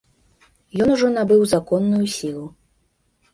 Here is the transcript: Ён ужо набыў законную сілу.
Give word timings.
Ён 0.85 0.93
ужо 0.95 1.09
набыў 1.17 1.41
законную 1.53 2.01
сілу. 2.15 2.45